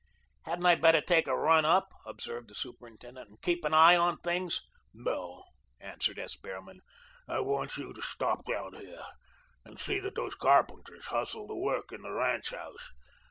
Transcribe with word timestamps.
"Hadn't 0.45 0.65
I 0.65 0.73
better 0.73 0.99
take 0.99 1.27
a 1.27 1.37
run 1.37 1.63
up," 1.63 1.89
observed 2.07 2.47
the 2.49 2.55
superintendent, 2.55 3.29
"and 3.29 3.41
keep 3.43 3.63
an 3.63 3.73
eye 3.75 3.95
on 3.95 4.17
things?" 4.17 4.63
"No," 4.95 5.43
answered 5.79 6.17
S. 6.17 6.35
Behrman, 6.35 6.79
"I 7.27 7.39
want 7.41 7.77
you 7.77 7.93
to 7.93 8.01
stop 8.01 8.43
down 8.47 8.73
here, 8.73 9.03
and 9.63 9.79
see 9.79 9.99
that 9.99 10.15
those 10.15 10.33
carpenters 10.33 11.05
hustle 11.05 11.45
the 11.45 11.55
work 11.55 11.91
in 11.91 12.01
the 12.01 12.09
ranch 12.13 12.49
house. 12.49 12.89